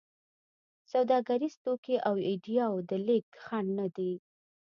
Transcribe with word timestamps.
سوداګریز 0.91 1.55
توکي 1.63 1.95
او 2.07 2.15
ایډیاوو 2.29 2.85
د 2.89 2.91
لېږد 3.07 3.33
خنډ 3.43 3.67
نه 3.79 3.87
دی. 3.95 4.13